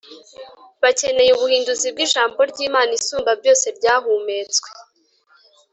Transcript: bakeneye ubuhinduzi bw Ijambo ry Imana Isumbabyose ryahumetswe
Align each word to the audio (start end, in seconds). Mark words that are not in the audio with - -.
bakeneye 0.83 1.31
ubuhinduzi 1.33 1.87
bw 1.93 1.99
Ijambo 2.05 2.39
ry 2.51 2.59
Imana 2.67 2.91
Isumbabyose 2.99 3.67
ryahumetswe 3.77 4.69